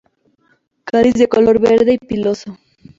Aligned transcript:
Cáliz 0.83 1.13
de 1.13 1.27
color 1.27 1.59
verde 1.59 1.93
y 1.93 1.97
piloso. 1.99 2.57